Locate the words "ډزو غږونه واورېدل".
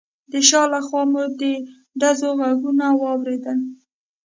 1.99-3.59